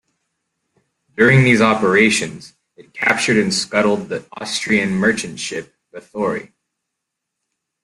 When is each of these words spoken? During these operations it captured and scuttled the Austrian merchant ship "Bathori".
During 1.15 1.43
these 1.43 1.61
operations 1.61 2.53
it 2.75 2.91
captured 2.91 3.37
and 3.37 3.53
scuttled 3.53 4.09
the 4.09 4.25
Austrian 4.31 4.95
merchant 4.95 5.39
ship 5.39 5.75
"Bathori". 5.93 6.53